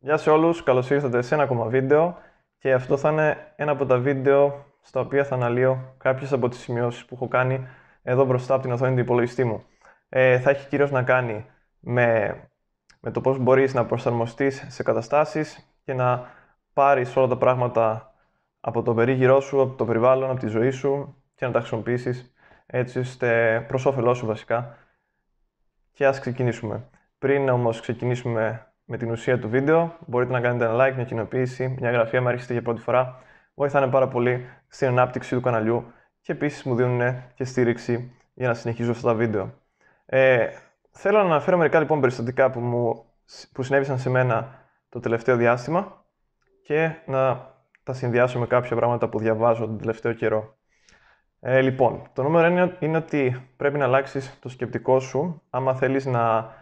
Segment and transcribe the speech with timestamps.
[0.00, 2.18] Γεια σε όλους, καλώς ήρθατε σε ένα ακόμα βίντεο
[2.58, 6.58] και αυτό θα είναι ένα από τα βίντεο στα οποία θα αναλύω κάποιες από τις
[6.58, 7.66] σημειώσεις που έχω κάνει
[8.02, 9.64] εδώ μπροστά από την οθόνη του υπολογιστή μου.
[10.08, 11.46] Ε, θα έχει κυρίως να κάνει
[11.80, 12.36] με,
[13.00, 16.30] με το πώς μπορείς να προσαρμοστείς σε καταστάσεις και να
[16.72, 18.14] πάρεις όλα τα πράγματα
[18.60, 22.32] από το περίγυρό σου, από το περιβάλλον, από τη ζωή σου και να τα χρησιμοποιήσεις
[22.66, 24.76] έτσι ώστε προς όφελός σου βασικά.
[25.92, 26.88] Και ας ξεκινήσουμε.
[27.18, 31.74] Πριν όμως ξεκινήσουμε με την ουσία του βίντεο, μπορείτε να κάνετε ένα like, μια κοινοποίηση,
[31.78, 33.22] μια εγγραφή αν έρχεστε για πρώτη φορά.
[33.54, 38.54] Βοηθάνε πάρα πολύ στην ανάπτυξη του καναλιού και επίσης μου δίνουν και στήριξη για να
[38.54, 39.54] συνεχίζω αυτά τα βίντεο.
[40.06, 40.46] Ε,
[40.90, 43.04] θέλω να αναφέρω μερικά λοιπόν περιστατικά που, μου,
[43.52, 46.04] που συνέβησαν σε μένα το τελευταίο διάστημα
[46.62, 47.50] και να
[47.82, 50.56] τα συνδυάσω με κάποια πράγματα που διαβάζω τον τελευταίο καιρό.
[51.40, 56.06] Ε, λοιπόν, το νούμερο είναι, είναι ότι πρέπει να αλλάξεις το σκεπτικό σου άμα θέλεις
[56.06, 56.52] να,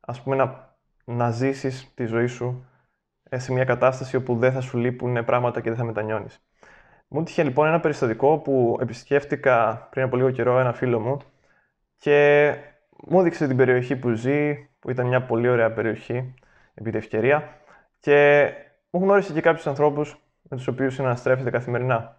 [0.00, 0.71] ας πούμε, να
[1.04, 2.66] να ζήσεις τη ζωή σου
[3.28, 6.42] ε, σε μια κατάσταση όπου δεν θα σου λείπουν πράγματα και δεν θα μετανιώνεις.
[7.08, 11.18] Μου τύχε λοιπόν ένα περιστατικό που επισκέφτηκα πριν από λίγο καιρό ένα φίλο μου
[11.98, 12.54] και
[13.06, 16.34] μου έδειξε την περιοχή που ζει, που ήταν μια πολύ ωραία περιοχή,
[16.74, 17.48] επί τη ευκαιρία,
[17.98, 18.48] και
[18.90, 22.16] μου γνώρισε και κάποιους ανθρώπους με τους οποίους συναστρέφεται καθημερινά.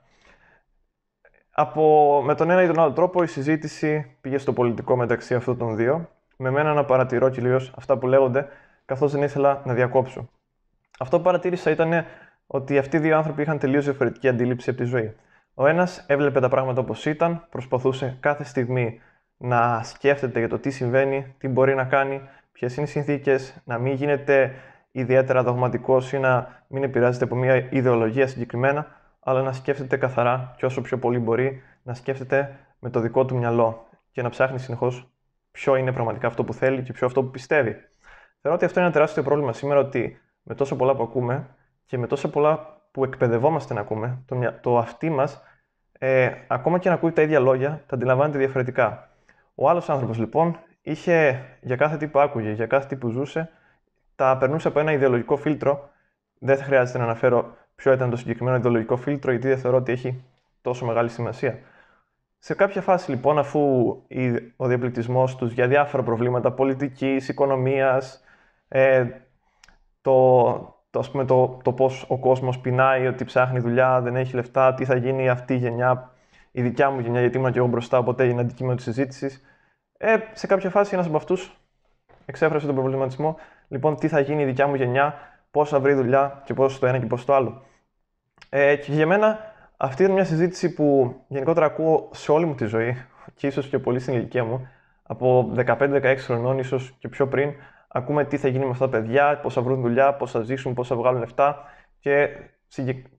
[1.51, 5.57] Από, με τον ένα ή τον άλλο τρόπο η συζήτηση πήγε στο πολιτικό μεταξύ αυτών
[5.57, 8.47] των δύο, με μένα να παρατηρώ κυρίως αυτά που λέγονται
[8.93, 10.29] καθώς δεν ήθελα να διακόψω.
[10.99, 12.05] Αυτό που παρατήρησα ήταν
[12.47, 15.15] ότι αυτοί οι δύο άνθρωποι είχαν τελείως διαφορετική αντίληψη από τη ζωή.
[15.53, 19.01] Ο ένας έβλεπε τα πράγματα όπως ήταν, προσπαθούσε κάθε στιγμή
[19.37, 22.21] να σκέφτεται για το τι συμβαίνει, τι μπορεί να κάνει,
[22.51, 24.53] ποιες είναι οι συνθήκες, να μην γίνεται
[24.91, 28.87] ιδιαίτερα δογματικός ή να μην επηρεάζεται από μια ιδεολογία συγκεκριμένα,
[29.19, 33.35] αλλά να σκέφτεται καθαρά και όσο πιο πολύ μπορεί να σκέφτεται με το δικό του
[33.35, 35.07] μυαλό και να ψάχνει συνεχώς
[35.51, 37.75] ποιο είναι πραγματικά αυτό που θέλει και ποιο αυτό που πιστεύει.
[38.45, 41.47] Θεωρώ ότι αυτό είναι ένα τεράστιο πρόβλημα σήμερα ότι με τόσο πολλά που ακούμε
[41.85, 45.41] και με τόσα πολλά που εκπαιδευόμαστε να ακούμε, το, το αυτί μας,
[45.91, 49.09] ε, ακόμα και να ακούει τα ίδια λόγια, τα αντιλαμβάνεται διαφορετικά.
[49.55, 53.49] Ο άλλος άνθρωπος λοιπόν είχε για κάθε τι που άκουγε, για κάθε τι που ζούσε,
[54.15, 55.89] τα περνούσε από ένα ιδεολογικό φίλτρο.
[56.39, 59.91] Δεν θα χρειάζεται να αναφέρω ποιο ήταν το συγκεκριμένο ιδεολογικό φίλτρο, γιατί δεν θεωρώ ότι
[59.91, 60.23] έχει
[60.61, 61.59] τόσο μεγάλη σημασία.
[62.39, 63.59] Σε κάποια φάση λοιπόν, αφού
[64.55, 68.22] ο διαπληκτισμός τους για διάφορα προβλήματα πολιτικής, οικονομίας,
[68.75, 69.05] ε,
[70.01, 70.53] το,
[70.89, 74.73] το, ας πούμε, το, το πώς ο κόσμος πεινάει, ότι ψάχνει δουλειά, δεν έχει λεφτά,
[74.73, 76.11] τι θα γίνει αυτή η γενιά,
[76.51, 79.41] η δικιά μου γενιά, γιατί ήμουν και εγώ μπροστά, οπότε έγινε αντικείμενο της συζήτησης.
[79.97, 81.57] Ε, σε κάποια φάση ένας από αυτούς
[82.25, 85.15] εξέφρασε τον προβληματισμό, λοιπόν, τι θα γίνει η δικιά μου γενιά,
[85.51, 87.61] πώς θα βρει δουλειά και πώς το ένα και πώς το άλλο.
[88.49, 89.39] Ε, και για μένα
[89.77, 93.05] αυτή είναι μια συζήτηση που γενικότερα ακούω σε όλη μου τη ζωή
[93.35, 94.67] και ίσως και πολύ στην ηλικία μου,
[95.03, 97.53] από 15-16 χρονών, ίσως και πιο πριν,
[97.93, 100.73] ακούμε τι θα γίνει με αυτά τα παιδιά, πώς θα βρουν δουλειά, πώς θα ζήσουν,
[100.73, 101.63] πώς θα βγάλουν λεφτά.
[101.99, 102.29] Και,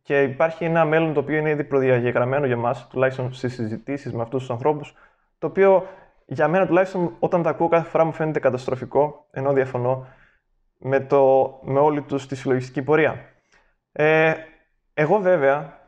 [0.03, 4.23] και υπάρχει ένα μέλλον το οποίο είναι ήδη προδιαγεγραμμένο για μας, τουλάχιστον στις συζητήσεις με
[4.23, 4.95] αυτούς τους ανθρώπους,
[5.39, 5.87] το οποίο
[6.27, 10.07] για μένα τουλάχιστον όταν τα ακούω κάθε φορά μου φαίνεται καταστροφικό, ενώ διαφωνώ
[10.79, 13.15] με, το, με όλη τους τη συλλογιστική πορεία.
[13.93, 14.35] Ε,
[14.95, 15.79] εγώ βέβαια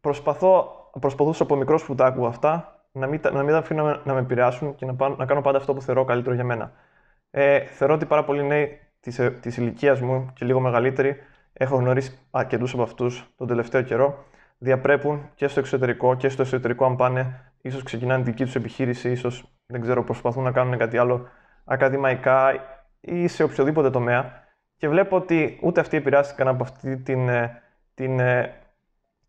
[0.00, 4.14] προσπαθώ, προσπαθούσα από μικρός που τα άκουγα αυτά να μην, να μην τα αφήνω να
[4.14, 6.72] με επηρεάσουν και να, να κάνω πάντα αυτό που θεωρώ καλύτερο για μένα.
[7.30, 11.16] Ε, θεωρώ ότι πάρα πολλοί νέοι της της ηλικίας μου και λίγο μεγαλύτεροι,
[11.52, 14.24] έχω γνωρίσει αρκετούς από αυτούς τον τελευταίο καιρό,
[14.58, 19.10] διαπρέπουν και στο εξωτερικό και στο εσωτερικό, αν πάνε, ίσως ξεκινάνε τη δική τους επιχείρηση,
[19.10, 21.28] ίσως δεν ξέρω, προσπαθούν να κάνουν κάτι άλλο
[21.64, 22.52] ακαδημαϊκά
[23.00, 24.46] ή σε οποιοδήποτε τομέα.
[24.76, 27.62] Και βλέπω ότι ούτε αυτοί επηρεάστηκαν από αυτή την, ε,
[27.94, 28.54] την ε,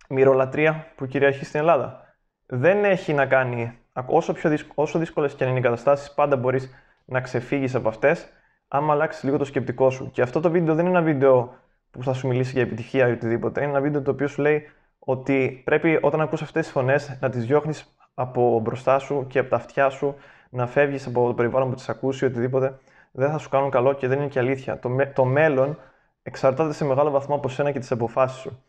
[0.10, 2.04] μυρολατρεία που κυριαρχεί στην Ελλάδα.
[2.46, 6.70] Δεν έχει να κάνει, όσο, πιο όσο δύσκολες και αν είναι οι καταστάσεις, πάντα μπορείς
[7.10, 8.30] να ξεφύγεις από αυτές,
[8.68, 10.12] άμα αλλάξεις λίγο το σκεπτικό σου.
[10.12, 11.54] Και αυτό το βίντεο δεν είναι ένα βίντεο
[11.92, 13.62] που θα σου μιλήσει για επιτυχία ή οτιδήποτε.
[13.62, 17.30] Είναι ένα βίντεο το οποίο σου λέει ότι πρέπει όταν ακούς αυτές τις φωνές να
[17.30, 20.16] τις διώχνεις από μπροστά σου και από τα αυτιά σου,
[20.50, 22.78] να φεύγεις από το περιβάλλον που τις ακούσει ή οτιδήποτε.
[23.12, 24.80] Δεν θα σου κάνουν καλό και δεν είναι και αλήθεια.
[24.80, 25.78] Το, το μέλλον
[26.24, 28.64] εξαρτάται σε μεγάλο βαθμό από σένα και τις αποφάσεις σου.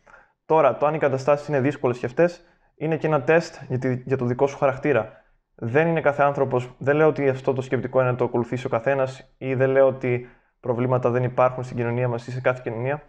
[0.45, 2.45] Τώρα, το αν οι καταστάσεις είναι δύσκολες και αυτές,
[2.75, 5.20] είναι και ένα τεστ για, για το δικό σου χαρακτήρα
[5.63, 6.69] δεν είναι κάθε άνθρωπος.
[6.77, 9.87] Δεν λέω ότι αυτό το σκεπτικό είναι να το ακολουθήσει ο καθένας ή δεν λέω
[9.87, 10.29] ότι
[10.59, 13.01] προβλήματα δεν υπάρχουν στην κοινωνία μας ή σε κάθε κοινωνία.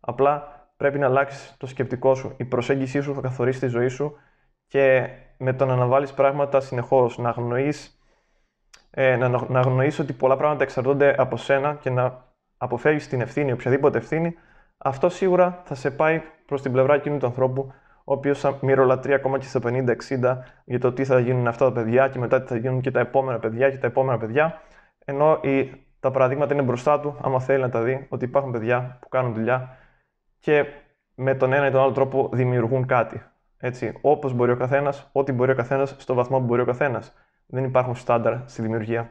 [0.00, 2.34] Απλά πρέπει να αλλάξεις το σκεπτικό σου.
[2.36, 4.16] Η προσέγγιση σου θα καθορίσει τη ζωή σου
[4.66, 8.00] και με το να αναβάλεις πράγματα συνεχώς, να αγνοείς
[8.90, 12.24] ε, να, να αγνοείς ότι πολλά πράγματα εξαρτώνται από σένα και να
[12.56, 14.34] αποφεύγεις την ευθύνη, οποιαδήποτε ευθύνη,
[14.78, 17.72] αυτό σίγουρα θα σε πάει προς την πλευρά εκείνου του ανθρώπου
[18.04, 22.08] ο οποίος μυρολατρεί ακόμα και στα 50-60 για το τι θα γίνουν αυτά τα παιδιά
[22.08, 24.60] και μετά τι θα γίνουν και τα επόμενα παιδιά και τα επόμενα παιδιά.
[25.04, 28.98] Ενώ η, Τα παραδείγματα είναι μπροστά του, άμα θέλει να τα δει, ότι υπάρχουν παιδιά
[29.00, 29.76] που κάνουν δουλειά
[30.38, 30.64] και
[31.14, 33.22] με τον ένα ή τον άλλο τρόπο δημιουργούν κάτι.
[33.58, 37.12] Έτσι, όπως μπορεί ο καθένας, ό,τι μπορεί ο καθένας, στο βαθμό που μπορεί ο καθένας.
[37.46, 39.10] Δεν υπάρχουν στάνταρ στη δημιουργία.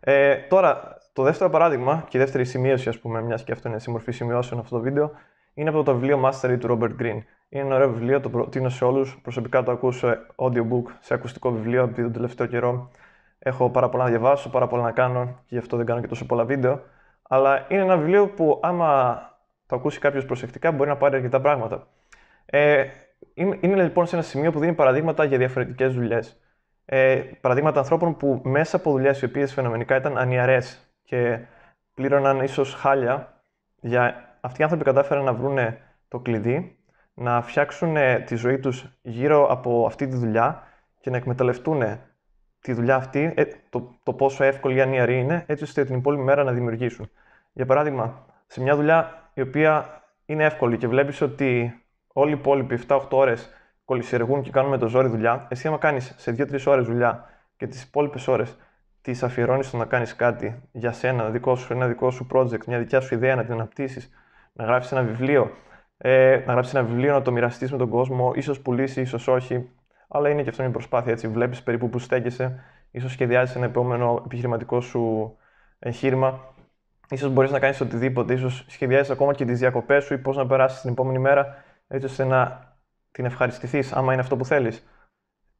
[0.00, 3.78] Ε, τώρα, το δεύτερο παράδειγμα και η δεύτερη σημείωση, ας πούμε, μιας και αυτό είναι
[3.78, 5.10] συμμορφή σημειώσεων αυτό το βίντεο,
[5.54, 7.22] είναι από το βιβλίο Mastery του Robert Greene.
[7.54, 9.18] Είναι ένα ωραίο βιβλίο, το προτείνω σε όλους.
[9.22, 12.90] Προσωπικά το ακούω σε audiobook, σε ακουστικό βιβλίο, επειδή τον τελευταίο καιρό
[13.38, 16.06] έχω πάρα πολλά να διαβάσω, πάρα πολλά να κάνω και γι' αυτό δεν κάνω και
[16.06, 16.82] τόσο πολλά βίντεο.
[17.22, 19.20] Αλλά είναι ένα βιβλίο που άμα
[19.66, 21.86] το ακούσει κάποιος προσεκτικά μπορεί να πάρει αρκετά πράγματα.
[22.46, 22.84] Ε,
[23.34, 26.40] είναι λοιπόν σε ένα σημείο που δίνει παραδείγματα για διαφορετικές δουλειές.
[26.84, 31.38] Ε, παραδείγματα ανθρώπων που μέσα από δουλειές οι οποίες φαινομενικά ήταν ανιαρές και
[31.94, 33.42] πλήρωναν ίσως χάλια,
[33.80, 35.58] για αυτοί οι άνθρωποι κατάφεραν να βρουν
[36.08, 36.76] το κλειδί,
[37.14, 40.62] να φτιάξουν τη ζωή τους γύρω από αυτή τη δουλειά
[41.00, 41.82] και να εκμεταλλευτούν
[42.60, 46.22] τη δουλειά αυτή, ε, το, το πόσο εύκολη ή ανιαρή είναι, έτσι ώστε την υπόλοιπη
[46.22, 47.10] μέρα να δημιουργήσουν.
[47.52, 51.80] Για παράδειγμα, σε μια δουλειά η οποία είναι εύκολη και βλέπεις ότι
[52.12, 53.50] όλοι οι υπόλοιποι 7-8 ώρες
[53.84, 57.66] κολυσιεργούν και κάνουν με το ζόρι δουλειά, εσύ άμα κάνεις σε 2-3 ώρες δουλειά και
[57.66, 58.56] τις υπόλοιπες ώρες
[59.02, 62.78] τις αφιερώνεις στο να κάνεις κάτι για σένα, δικό σου, ένα δικό σου project, μια
[62.78, 64.10] δικιά σου ιδέα να την αναπτύσσεις,
[64.52, 65.50] να γράψει ένα βιβλίο,
[66.04, 69.68] ε, να γράψεις ένα βιβλίο, να το μοιραστείς με τον κόσμο, ίσως πουλήσεις, ίσως όχι.
[70.08, 71.12] Αλλά είναι και αυτό μια προσπάθεια.
[71.12, 75.36] Έτσι, βλέπεις περίπου που στέκεσαι, ίσως σχεδιάζεις ένα επόμενο επιχειρηματικό σου
[75.78, 76.40] εγχείρημα.
[77.16, 80.46] σω μπορείς να κάνεις οτιδήποτε, ίσως σχεδιάζεις ακόμα και τις διακοπές σου ή πώς να
[80.46, 82.70] περάσεις την επόμενη μέρα έτσι ώστε να
[83.10, 84.86] την ευχαριστηθείς, άμα είναι αυτό που θέλεις.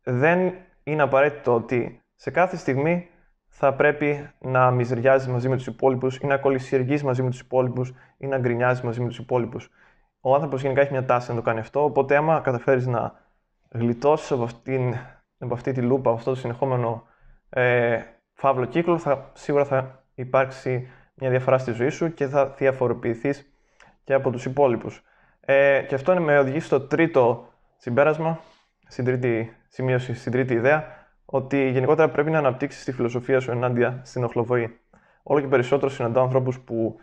[0.02, 0.52] Δεν
[0.82, 3.08] είναι απαραίτητο ότι σε κάθε στιγμή
[3.48, 7.92] θα πρέπει να μιζεριάζει μαζί με τους υπόλοιπους ή να κολλησιεργεί μαζί με τους υπόλοιπους
[8.16, 9.70] ή να γκρινιάζεις μαζί με τους υπόλοιπους.
[10.24, 13.12] Ο άνθρωπος γενικά έχει μια τάση να το κάνει αυτό, οπότε άμα καταφέρεις να
[13.70, 14.48] γλιτώσεις από,
[15.38, 17.06] από αυτή τη λούπα, από αυτό το συνεχόμενο
[17.50, 18.00] ε,
[18.32, 23.52] φαύλο κύκλο, θα, σίγουρα θα υπάρξει μια διαφορά στη ζωή σου και θα διαφοροποιηθείς
[24.04, 25.02] και από τους υπόλοιπους.
[25.40, 28.40] Ε, και αυτό με οδηγεί στο τρίτο συμπέρασμα,
[28.86, 30.84] στην τρίτη σημείωση, στην τρίτη ιδέα,
[31.24, 34.80] ότι γενικότερα πρέπει να αναπτύξεις τη φιλοσοφία σου ενάντια στην οχλοβοή.
[35.22, 37.00] Όλο και περισσότερο συναντάω ανθρώπους που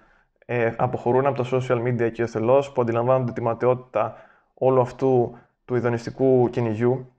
[0.52, 4.16] ε, αποχωρούν από τα social media και εθελώ, που αντιλαμβάνονται τη ματαιότητα
[4.54, 7.14] όλου αυτού του ειδονιστικού κυνηγιού.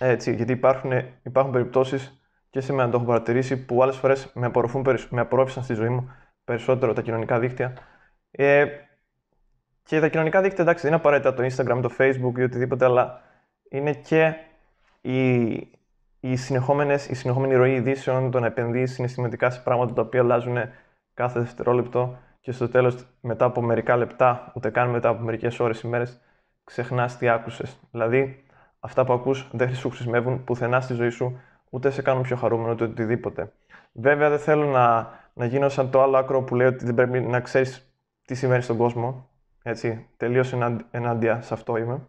[0.00, 0.92] Έτσι, γιατί υπάρχουν,
[1.22, 2.20] υπάρχουν περιπτώσεις
[2.50, 4.50] και σε μένα το έχω παρατηρήσει που άλλες φορές με,
[5.10, 6.10] με απορρόφησαν στη ζωή μου
[6.44, 7.72] περισσότερο τα κοινωνικά δίκτυα.
[8.30, 8.66] Ε,
[9.82, 13.22] και τα κοινωνικά δίκτυα, εντάξει, δεν είναι απαραίτητα το Instagram, το Facebook ή οτιδήποτε, αλλά
[13.68, 14.34] είναι και
[15.00, 15.46] η,
[16.20, 20.56] οι συνεχόμενες, η συνεχόμενη ροή ειδήσεων, το να επενδύει συναισθηματικά σε πράγματα τα οποία αλλάζουν
[21.14, 25.80] κάθε δευτερόλεπτο και στο τέλος, μετά από μερικά λεπτά, ούτε καν μετά από μερικές ώρες
[25.80, 26.04] ή μέρε,
[26.64, 27.80] ξεχνάς τι άκουσες.
[27.90, 28.44] Δηλαδή,
[28.80, 31.40] αυτά που ακούς δεν σου χρησιμεύουν πουθενά στη ζωή σου,
[31.70, 33.52] ούτε σε κάνουν πιο χαρούμενο, ούτε οτιδήποτε.
[33.92, 37.20] Βέβαια, δεν θέλω να, να γίνω σαν το άλλο άκρο που λέει ότι δεν πρέπει
[37.20, 37.92] να ξέρεις
[38.26, 39.28] τι συμβαίνει στον κόσμο.
[39.62, 40.54] Έτσι, τελείως
[40.90, 42.00] ενάντια σε αυτό είμαι.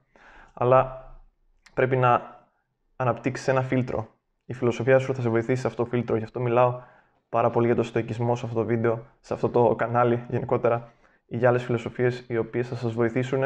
[0.53, 1.11] Αλλά
[1.73, 2.39] πρέπει να
[2.95, 4.07] αναπτύξεις ένα φίλτρο.
[4.45, 6.15] Η φιλοσοφία σου θα σε βοηθήσει σε αυτό το φίλτρο.
[6.15, 6.81] Γι' αυτό μιλάω
[7.29, 10.91] πάρα πολύ για το στοικισμό σε αυτό το βίντεο, σε αυτό το κανάλι γενικότερα,
[11.25, 13.43] ή για άλλες φιλοσοφίες οι οποίες θα σας βοηθήσουν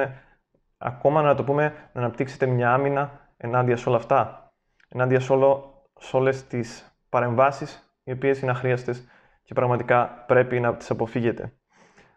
[0.78, 4.51] ακόμα να το πούμε να αναπτύξετε μια άμυνα ενάντια σε όλα αυτά.
[4.89, 9.07] Ενάντια σε, όλο, σε όλες τις παρεμβάσεις οι οποίες είναι αχρίαστες
[9.44, 11.54] και πραγματικά πρέπει να τις αποφύγετε.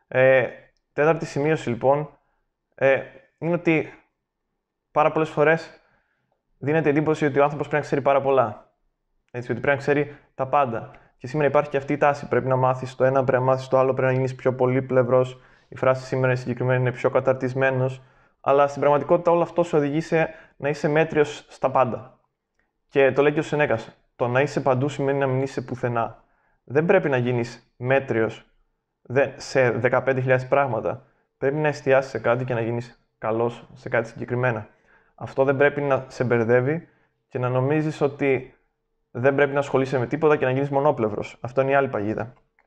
[0.08, 0.49] Ε,
[0.93, 2.19] Τέταρτη σημείωση λοιπόν
[2.75, 3.02] ε,
[3.38, 3.92] είναι ότι
[4.90, 5.80] πάρα πολλές φορές
[6.59, 8.73] δίνεται εντύπωση ότι ο άνθρωπος πρέπει να ξέρει πάρα πολλά.
[9.30, 10.90] Έτσι, ότι πρέπει να ξέρει τα πάντα.
[11.25, 12.28] Και σήμερα υπάρχει και αυτή η τάση.
[12.28, 15.40] Πρέπει να μάθεις το ένα, πρέπει να μάθεις το άλλο, πρέπει να γίνεις πιο πολύπλευρος.
[15.69, 18.02] Η φράση σήμερα συγκεκριμένη είναι πιο καταρτισμένος.
[18.40, 22.21] Αλλά στην πραγματικότητα όλο αυτό σου οδηγεί σε να είσαι μέτριος στα πάντα.
[22.88, 23.97] Και το λέει και ο Σενέκας.
[24.16, 26.25] Το να είσαι παντού σημαίνει να μην είσαι πουθενά.
[26.64, 28.47] Δεν πρέπει να γίνεις μέτριος
[29.37, 31.07] σε 15.000 πράγματα.
[31.38, 34.66] Πρέπει να εστιάσεις σε κάτι και να γίνεις καλός σε κάτι συγκεκριμένα.
[35.14, 36.88] Αυτό δεν πρέπει να σε μπερδεύει
[37.28, 38.54] και να νομίζεις ότι
[39.16, 41.37] δεν πρέπει να ασχολείσαι με τίποτα και να γίνεις μονόπλευρος.
[41.40, 42.33] Αυτό είναι η άλλη παγίδα.